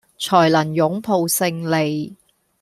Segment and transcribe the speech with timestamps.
[0.17, 2.15] 才能擁抱勝利